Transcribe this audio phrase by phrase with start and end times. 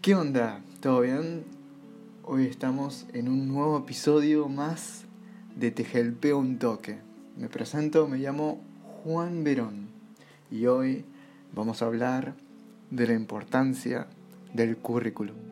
[0.00, 0.60] ¿Qué onda?
[0.80, 1.42] ¿Todo bien?
[2.22, 5.02] Hoy estamos en un nuevo episodio más
[5.56, 6.98] de Tejelpeo un toque.
[7.36, 8.60] Me presento, me llamo
[9.02, 9.88] Juan Verón
[10.52, 11.04] y hoy
[11.52, 12.34] vamos a hablar
[12.90, 14.06] de la importancia
[14.54, 15.47] del currículum.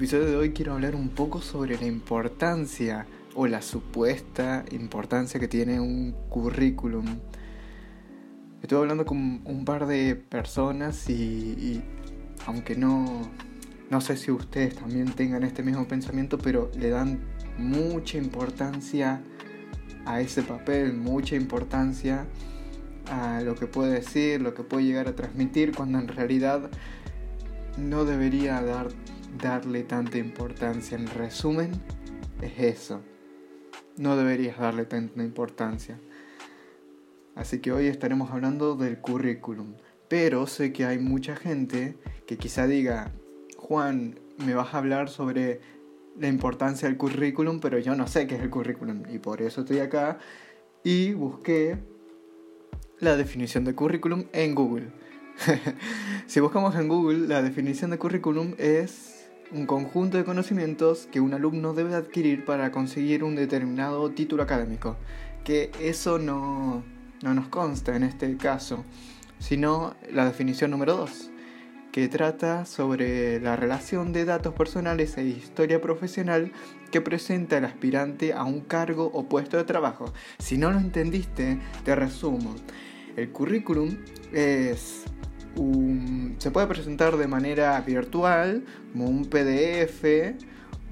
[0.00, 5.46] Episodio de hoy quiero hablar un poco sobre la importancia o la supuesta importancia que
[5.46, 7.04] tiene un currículum.
[8.62, 11.84] Estuve hablando con un par de personas y, y
[12.46, 13.30] aunque no,
[13.90, 17.20] no sé si ustedes también tengan este mismo pensamiento, pero le dan
[17.58, 19.20] mucha importancia
[20.06, 22.24] a ese papel, mucha importancia
[23.10, 26.70] a lo que puede decir, lo que puede llegar a transmitir, cuando en realidad
[27.76, 28.88] no debería dar
[29.38, 30.96] darle tanta importancia.
[30.96, 31.72] En resumen,
[32.40, 33.00] es eso.
[33.96, 35.98] No deberías darle tanta importancia.
[37.34, 39.74] Así que hoy estaremos hablando del currículum.
[40.08, 41.96] Pero sé que hay mucha gente
[42.26, 43.12] que quizá diga,
[43.56, 45.60] Juan, me vas a hablar sobre
[46.18, 49.04] la importancia del currículum, pero yo no sé qué es el currículum.
[49.08, 50.18] Y por eso estoy acá
[50.82, 51.78] y busqué
[52.98, 54.88] la definición de currículum en Google.
[56.26, 59.19] si buscamos en Google, la definición de currículum es
[59.52, 64.96] un conjunto de conocimientos que un alumno debe adquirir para conseguir un determinado título académico.
[65.44, 66.84] Que eso no,
[67.22, 68.84] no nos consta en este caso,
[69.38, 71.30] sino la definición número 2,
[71.92, 76.52] que trata sobre la relación de datos personales e historia profesional
[76.90, 80.12] que presenta el aspirante a un cargo o puesto de trabajo.
[80.38, 82.54] Si no lo entendiste, te resumo.
[83.16, 83.96] El currículum
[84.32, 85.04] es
[86.38, 90.04] se puede presentar de manera virtual, como un PDF,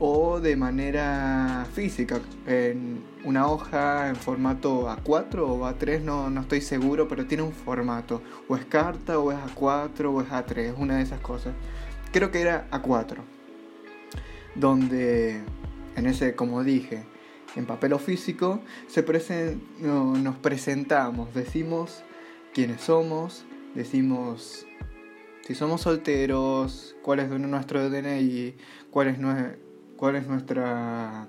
[0.01, 6.61] o de manera física, en una hoja en formato A4 o A3, no, no estoy
[6.61, 8.23] seguro, pero tiene un formato.
[8.49, 11.55] O es carta, o es A4, o es A3, es una de esas cosas.
[12.13, 13.17] Creo que era A4,
[14.55, 15.41] donde
[15.97, 17.05] en ese, como dije,
[17.57, 19.03] en papel o físico, se
[19.81, 22.05] nos presentamos, decimos
[22.55, 24.67] quiénes somos, decimos
[25.49, 28.55] si somos solteros, cuál es nuestro DNI,
[28.91, 29.19] cuál es,
[29.97, 31.27] cuál es nuestra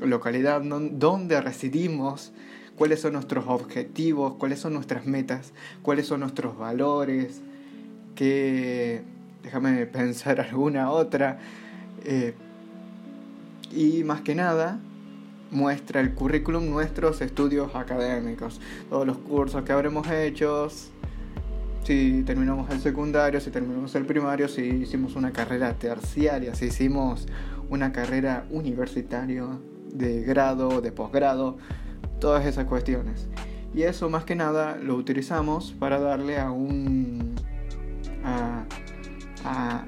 [0.00, 2.32] localidad, dónde residimos,
[2.76, 7.40] cuáles son nuestros objetivos, cuáles son nuestras metas, cuáles son nuestros valores,
[8.14, 9.02] que
[9.42, 11.38] déjame pensar alguna otra.
[12.04, 12.34] Eh,
[13.72, 14.78] y más que nada,
[15.50, 20.68] muestra el currículum nuestros estudios académicos, todos los cursos que habremos hecho,
[21.84, 27.26] si terminamos el secundario, si terminamos el primario, si hicimos una carrera terciaria, si hicimos
[27.68, 29.46] una carrera universitaria
[29.92, 31.58] de grado, de posgrado,
[32.20, 33.28] todas esas cuestiones.
[33.74, 37.34] Y eso más que nada lo utilizamos para darle a un
[38.24, 38.64] a,
[39.44, 39.84] a,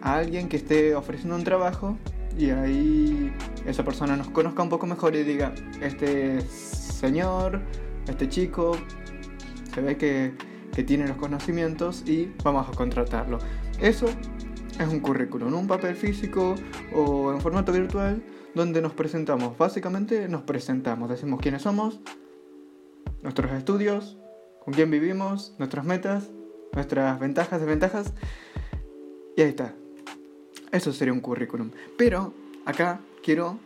[0.00, 1.98] a alguien que esté ofreciendo un trabajo
[2.38, 3.32] y ahí
[3.66, 5.52] esa persona nos conozca un poco mejor y diga,
[5.82, 7.60] este señor,
[8.08, 8.72] este chico,
[9.74, 10.32] se ve que
[10.74, 13.38] que tiene los conocimientos y vamos a contratarlo.
[13.80, 14.06] Eso
[14.78, 16.54] es un currículum, un papel físico
[16.94, 18.22] o en formato virtual
[18.54, 19.56] donde nos presentamos.
[19.56, 22.00] Básicamente nos presentamos, decimos quiénes somos,
[23.22, 24.16] nuestros estudios,
[24.64, 26.30] con quién vivimos, nuestras metas,
[26.72, 28.12] nuestras ventajas, desventajas.
[29.36, 29.74] Y ahí está.
[30.72, 31.70] Eso sería un currículum.
[31.96, 32.32] Pero
[32.64, 33.58] acá quiero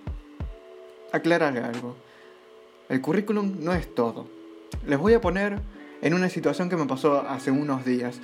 [1.13, 1.97] aclarar algo.
[2.89, 4.27] El currículum no es todo.
[4.87, 5.61] Les voy a poner
[6.05, 8.21] en una situación que me pasó hace unos días.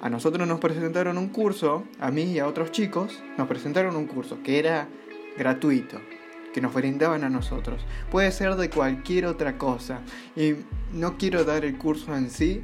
[0.00, 4.06] A nosotros nos presentaron un curso, a mí y a otros chicos, nos presentaron un
[4.06, 4.88] curso que era
[5.36, 6.00] gratuito,
[6.54, 7.84] que nos brindaban a nosotros.
[8.10, 10.00] Puede ser de cualquier otra cosa.
[10.36, 10.54] Y
[10.92, 12.62] no quiero dar el curso en sí,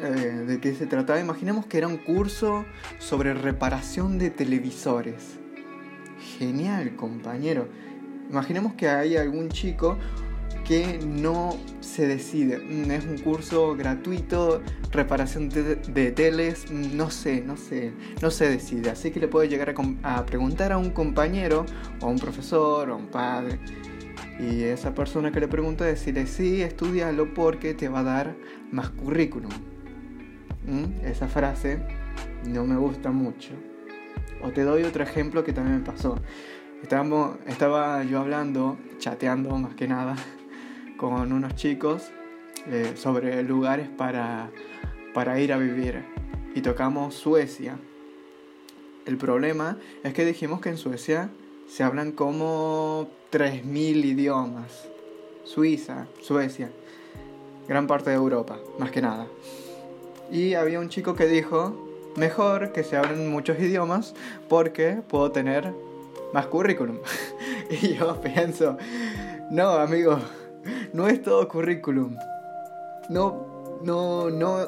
[0.00, 1.20] eh, de qué se trataba.
[1.20, 2.64] Imaginemos que era un curso
[2.98, 5.38] sobre reparación de televisores.
[6.38, 7.68] Genial, compañero.
[8.28, 9.98] Imaginemos que hay algún chico
[10.64, 12.58] que no se decide.
[12.58, 18.48] Mm, es un curso gratuito, reparación de, teles, mm, no sé, no sé, no se
[18.48, 18.90] decide.
[18.90, 21.66] Así que le puede llegar a, preguntar a un compañero,
[22.00, 23.58] o a un profesor, o a un padre.
[24.40, 28.34] Y esa persona que le pregunta decirle, sí, estudialo porque te va a dar
[28.72, 29.52] más currículum.
[30.66, 31.78] Mm, esa frase
[32.46, 33.50] no me gusta mucho.
[34.42, 36.16] O te doy otro ejemplo que también me pasó.
[36.82, 40.16] Estábamos, estaba yo hablando, chateando más que nada,
[40.96, 42.10] con unos chicos
[42.66, 44.50] eh, sobre lugares para,
[45.12, 46.02] para ir a vivir
[46.54, 47.76] y tocamos Suecia.
[49.06, 51.28] El problema es que dijimos que en Suecia
[51.68, 54.88] se hablan como 3.000 idiomas.
[55.44, 56.70] Suiza, Suecia,
[57.68, 59.26] gran parte de Europa, más que nada.
[60.30, 64.14] Y había un chico que dijo, mejor que se hablen muchos idiomas
[64.48, 65.74] porque puedo tener
[66.32, 66.98] más currículum.
[67.70, 68.78] y yo pienso,
[69.50, 70.18] no, amigo,
[70.94, 72.16] no es todo currículum.
[73.10, 74.60] No, no, no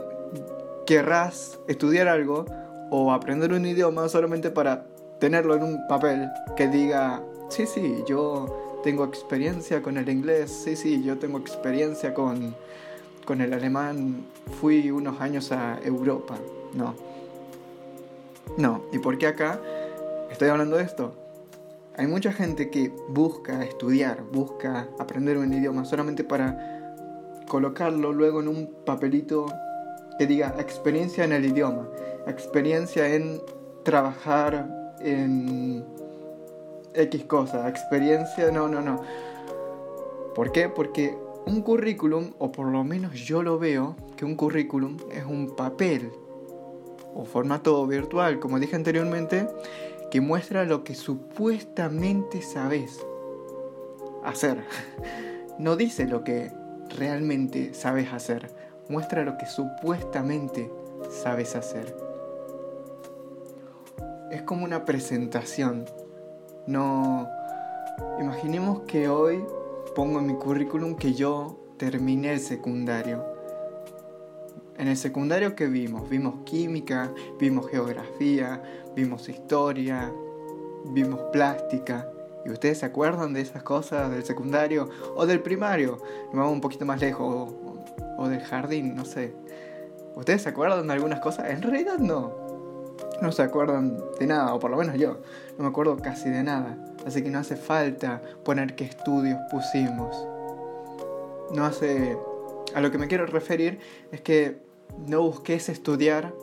[0.84, 2.44] querrás estudiar algo
[2.90, 4.84] o aprender un idioma solamente para
[5.20, 10.76] tenerlo en un papel que diga, sí, sí, yo tengo experiencia con el inglés, sí,
[10.76, 12.55] sí, yo tengo experiencia con,
[13.25, 14.26] con el alemán,
[14.61, 16.37] fui unos años a Europa.
[16.75, 16.94] No.
[18.58, 19.61] No, ¿y por qué acá
[20.31, 21.12] estoy hablando de esto?
[21.98, 26.94] Hay mucha gente que busca estudiar, busca aprender un idioma solamente para
[27.48, 29.46] colocarlo luego en un papelito
[30.19, 31.88] que diga experiencia en el idioma,
[32.26, 33.40] experiencia en
[33.82, 35.87] trabajar en
[36.93, 39.00] X cosa, experiencia, no, no, no.
[40.34, 40.69] ¿Por qué?
[40.69, 41.16] Porque
[41.46, 46.12] un currículum, o por lo menos yo lo veo, que un currículum es un papel
[47.14, 49.49] o formato virtual, como dije anteriormente,
[50.16, 53.04] que muestra lo que supuestamente sabes
[54.24, 54.64] hacer.
[55.58, 56.52] No dice lo que
[56.98, 58.50] realmente sabes hacer,
[58.88, 60.72] muestra lo que supuestamente
[61.10, 61.94] sabes hacer.
[64.30, 65.84] Es como una presentación.
[66.66, 67.28] No...
[68.18, 69.44] Imaginemos que hoy
[69.94, 73.22] pongo en mi currículum que yo terminé el secundario.
[74.78, 78.62] En el secundario que vimos, vimos química, vimos geografía,
[78.96, 80.10] vimos historia,
[80.87, 82.10] vimos plástica.
[82.44, 85.98] ¿Y ustedes se acuerdan de esas cosas del secundario o del primario?
[86.32, 87.84] Vamos un poquito más lejos, o,
[88.19, 89.34] o del jardín, no sé.
[90.14, 91.50] ¿Ustedes se acuerdan de algunas cosas?
[91.50, 92.46] En realidad no.
[93.20, 95.19] No se acuerdan de nada, o por lo menos yo.
[95.58, 96.78] No me acuerdo casi de nada.
[97.06, 100.16] Así que no hace falta poner qué estudios pusimos.
[101.52, 102.16] No hace...
[102.75, 103.78] A lo que me quiero referir
[104.10, 104.58] es que
[105.06, 106.34] no busques estudiar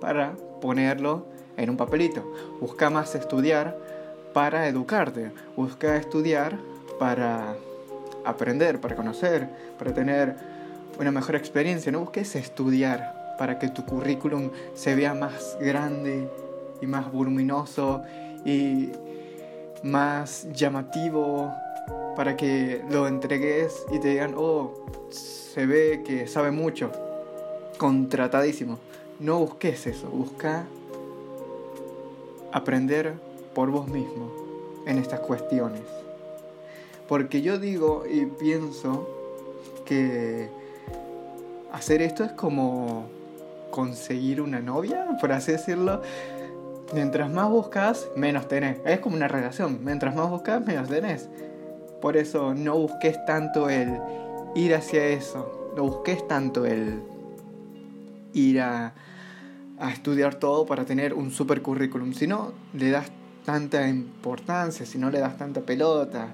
[0.00, 1.26] para ponerlo
[1.56, 2.24] en un papelito.
[2.60, 3.78] Busca más estudiar
[4.32, 5.32] para educarte.
[5.56, 6.58] Busca estudiar
[6.98, 7.56] para
[8.24, 9.48] aprender, para conocer,
[9.78, 10.36] para tener
[10.98, 11.90] una mejor experiencia.
[11.92, 16.28] No busques estudiar para que tu currículum se vea más grande
[16.80, 18.02] y más voluminoso
[18.44, 18.90] y
[19.82, 21.52] más llamativo
[22.16, 26.90] para que lo entregues y te digan, oh, se ve que sabe mucho,
[27.76, 28.78] contratadísimo.
[29.18, 30.64] No busques eso, busca
[32.54, 33.14] aprender
[33.52, 34.30] por vos mismo
[34.86, 35.82] en estas cuestiones.
[37.08, 39.08] Porque yo digo y pienso
[39.84, 40.48] que
[41.72, 43.06] hacer esto es como
[43.72, 46.00] conseguir una novia, por así decirlo.
[46.94, 48.78] Mientras más buscas, menos tenés.
[48.86, 49.80] Es como una relación.
[49.82, 51.28] Mientras más buscas, menos tenés.
[52.00, 53.98] Por eso no busques tanto el
[54.54, 55.72] ir hacia eso.
[55.76, 57.02] No busques tanto el
[58.32, 58.94] ir a,
[59.84, 62.12] a estudiar todo para tener un super currículum.
[62.12, 63.10] Si no le das
[63.44, 66.28] tanta importancia, si no le das tanta pelota,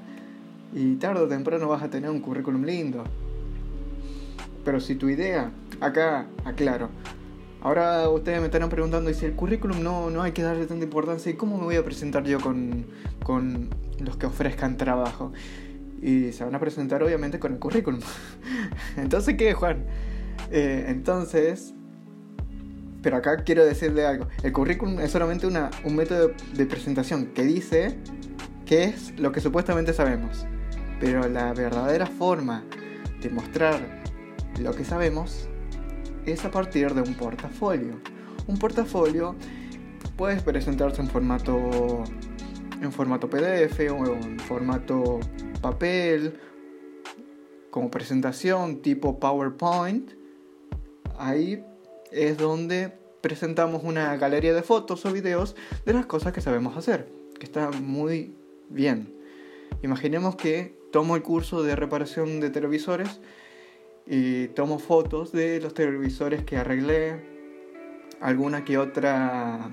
[0.73, 3.05] y tarde o temprano vas a tener un currículum lindo.
[4.65, 5.51] Pero si tu idea,
[5.81, 6.91] acá aclaro,
[7.63, 10.85] Ahora ustedes me estarán preguntando, y si el currículum no, no hay que darle tanta
[10.85, 12.87] importancia, ¿y cómo me voy a presentar yo con,
[13.23, 15.33] con los que ofrezcan trabajo?
[16.01, 18.01] Y se van a presentar obviamente con el currículum.
[18.97, 19.85] entonces, ¿qué, Juan?
[20.51, 21.75] Eh, entonces,
[23.03, 24.27] pero acá quiero decirle algo.
[24.43, 27.99] El currículum es solamente una, un método de presentación que dice
[28.67, 30.47] qué es lo que supuestamente sabemos.
[31.01, 32.65] Pero la verdadera forma
[33.21, 33.81] de mostrar
[34.61, 35.49] lo que sabemos
[36.27, 38.01] es a partir de un portafolio.
[38.47, 39.35] Un portafolio
[40.17, 42.05] puede presentarse en formato
[42.83, 45.21] en formato PDF o en formato
[45.61, 46.41] papel
[47.71, 50.13] como presentación tipo PowerPoint.
[51.19, 51.63] Ahí
[52.13, 57.09] es donde presentamos una galería de fotos o videos de las cosas que sabemos hacer,
[57.39, 58.35] que está muy
[58.69, 59.15] bien.
[59.83, 63.21] Imaginemos que tomo el curso de reparación de televisores
[64.07, 67.23] y tomo fotos de los televisores que arreglé,
[68.21, 69.71] alguna que otra,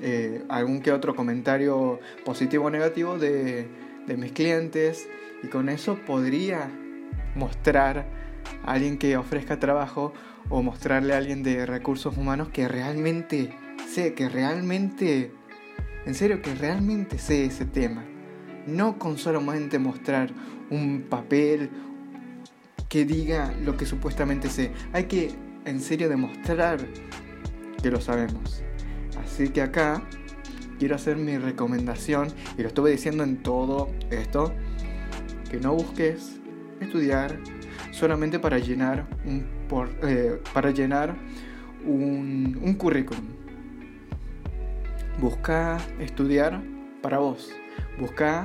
[0.00, 3.66] eh, algún que otro comentario positivo o negativo de,
[4.06, 5.08] de mis clientes
[5.42, 6.70] y con eso podría
[7.34, 8.06] mostrar
[8.64, 10.12] alguien que ofrezca trabajo
[10.48, 13.54] o mostrarle a alguien de recursos humanos que realmente
[13.88, 15.32] sé, que realmente,
[16.06, 18.04] en serio, que realmente sé ese tema.
[18.66, 20.30] No con solamente mostrar
[20.70, 21.70] un papel,
[22.90, 24.72] que diga lo que supuestamente sé.
[24.92, 25.30] Hay que
[25.64, 26.80] en serio demostrar
[27.80, 28.62] que lo sabemos.
[29.24, 30.02] Así que acá
[30.78, 32.28] quiero hacer mi recomendación,
[32.58, 34.52] y lo estuve diciendo en todo esto,
[35.50, 36.40] que no busques
[36.80, 37.38] estudiar
[37.90, 39.46] solamente para llenar un,
[40.02, 41.14] eh, para llenar
[41.84, 43.24] un, un currículum.
[45.20, 46.62] Busca estudiar
[47.02, 47.50] para vos.
[47.98, 48.44] Busca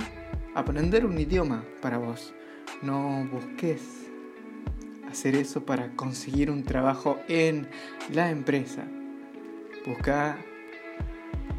[0.53, 2.33] aprender un idioma para vos.
[2.81, 3.81] No busques
[5.09, 7.67] hacer eso para conseguir un trabajo en
[8.13, 8.83] la empresa.
[9.85, 10.37] Busca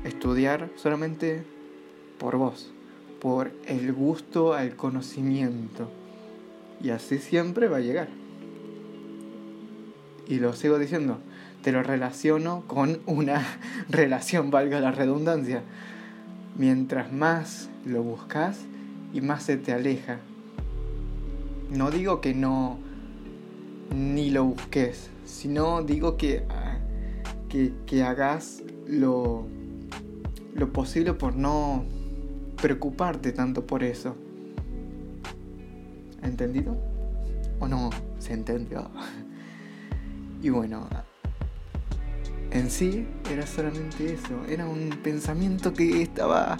[0.04, 1.44] estudiar solamente
[2.18, 2.72] por vos,
[3.20, 5.90] por el gusto al conocimiento.
[6.82, 8.08] Y así siempre va a llegar.
[10.28, 11.18] Y lo sigo diciendo,
[11.62, 13.44] te lo relaciono con una
[13.88, 15.62] relación, valga la redundancia.
[16.56, 18.60] Mientras más lo buscas
[19.12, 20.18] y más se te aleja.
[21.70, 22.78] No digo que no
[23.94, 26.78] ni lo busques, sino digo que, ah,
[27.48, 29.46] que, que hagas lo,
[30.54, 31.84] lo posible por no
[32.60, 34.16] preocuparte tanto por eso.
[36.22, 36.76] ¿Entendido?
[37.60, 37.90] ¿O no?
[38.18, 38.90] ¿Se entendió?
[40.42, 40.88] Y bueno,
[42.50, 44.44] en sí era solamente eso.
[44.48, 46.56] Era un pensamiento que estaba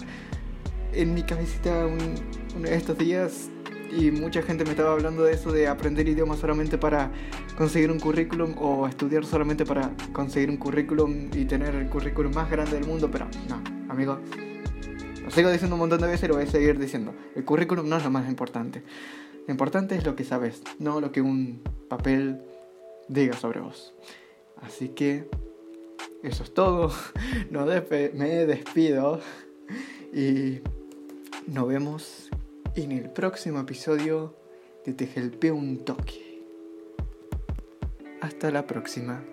[0.93, 3.49] en mi cabecita uno de estos días
[3.95, 7.11] y mucha gente me estaba hablando de eso de aprender idiomas solamente para
[7.57, 12.49] conseguir un currículum o estudiar solamente para conseguir un currículum y tener el currículum más
[12.49, 13.61] grande del mundo, pero no,
[13.91, 14.19] amigo.
[15.23, 17.13] Lo sigo diciendo un montón de veces y lo voy a seguir diciendo.
[17.35, 18.83] El currículum no es lo más importante.
[19.47, 22.41] Lo importante es lo que sabes, no lo que un papel
[23.07, 23.93] diga sobre vos.
[24.57, 25.29] Así que
[26.21, 26.91] eso es todo.
[27.49, 29.21] No me despido
[30.13, 30.59] y
[31.47, 32.29] nos vemos
[32.75, 34.35] en el próximo episodio
[34.85, 36.43] de Te un toque.
[38.21, 39.23] Hasta la próxima.